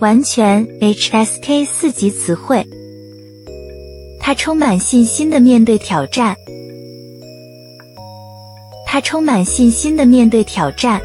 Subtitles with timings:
[0.00, 2.66] 完全 HSK 四级词汇。
[4.18, 6.34] 他充满信心的面对挑战。
[8.86, 11.00] 他充满信心的面对挑战。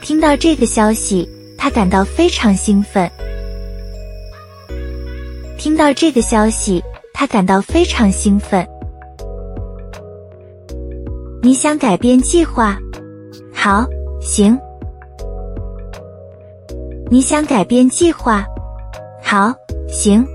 [0.00, 1.28] 听到这个消息，
[1.58, 3.10] 他感到非常兴奋。
[5.58, 6.82] 听到这个消息，
[7.12, 8.66] 他感到非常兴奋。
[11.42, 12.78] 你想改变计划？
[13.52, 13.86] 好，
[14.20, 14.58] 行。
[17.12, 18.42] 你想改变计划？
[19.22, 19.54] 好，
[19.86, 20.26] 行。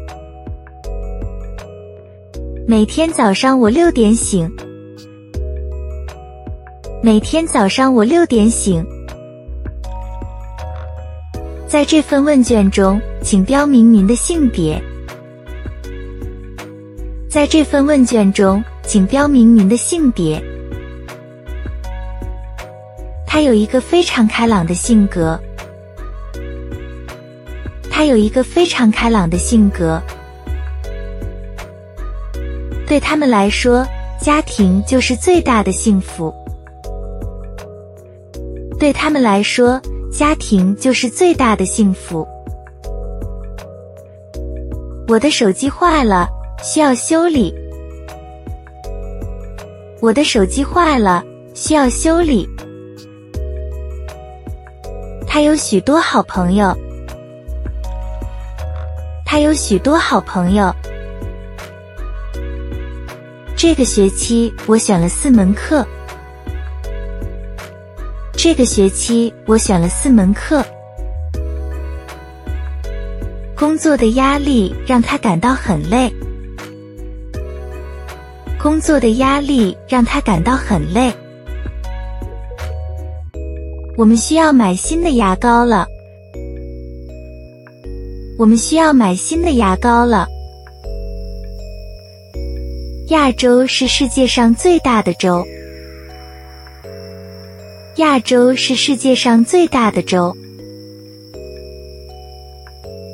[2.67, 4.47] 每天早上我六点醒。
[7.01, 8.85] 每天早上我六点醒。
[11.67, 14.79] 在这份问卷中，请标明您的性别。
[17.27, 20.39] 在这份问卷中，请标明您的性别。
[23.25, 25.41] 他有一个非常开朗的性格。
[27.97, 29.99] 他有一个非常开朗的性格。
[32.85, 33.83] 对他们来说，
[34.21, 36.31] 家庭就是最大的幸福。
[38.77, 39.81] 对他们来说，
[40.11, 42.23] 家庭就是最大的幸福。
[45.07, 46.29] 我的手机坏了，
[46.61, 47.51] 需要修理。
[50.01, 51.23] 我的手机坏了，
[51.55, 52.47] 需要修理。
[55.25, 56.77] 他有许多好朋友。
[59.29, 60.73] 他有许多好朋友。
[63.57, 65.85] 这个学期我选了四门课。
[68.31, 70.63] 这个学期我选了四门课。
[73.53, 76.09] 工作的压力让他感到很累。
[78.57, 81.13] 工作的压力让他感到很累。
[83.97, 85.85] 我们需要买新的牙膏了。
[88.37, 90.27] 我们需要买新的牙膏了。
[93.09, 95.43] 亚洲是世界上最大的州。
[97.95, 100.35] 亚洲是世界上最大的州。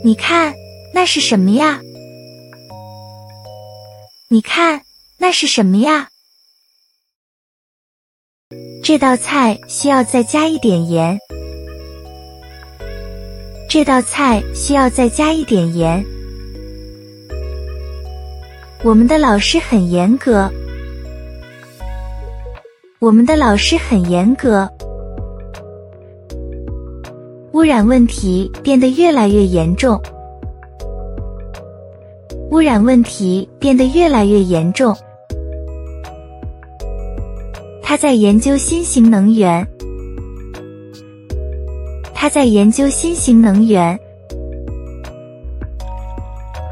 [0.03, 0.53] 你看，
[0.93, 1.79] 那是什么呀？
[4.29, 4.81] 你看，
[5.17, 6.09] 那是什么呀？
[8.83, 11.17] 这道菜需要再加一点盐。
[13.73, 16.05] 这道菜需要再加一点盐。
[18.83, 20.47] 我们的老师很严格。
[22.99, 24.69] 我们的老师很严格。
[27.53, 29.99] 污染问题变得越来越严重。
[32.51, 34.95] 污染问题变得越来越严重。
[37.81, 39.67] 他在研究新型能源。
[42.23, 43.99] 他在研究新型能源。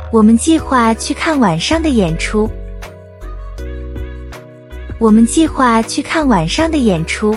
[0.10, 2.50] 我们计划去看晚上的演出。
[4.98, 7.36] 我们计划去看晚上的演出。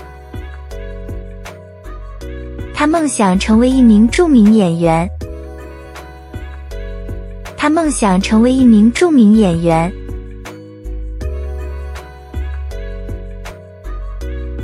[2.73, 5.11] 他梦想成为一名著名演员。
[7.57, 9.93] 他梦想成为一名著名演员。